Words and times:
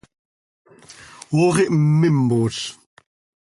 Ox 1.43 1.55
ihmmimoz. 1.63 2.57